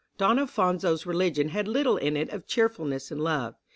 [0.17, 3.53] Don Alphonso's religion had little in it of cheerfulness and love.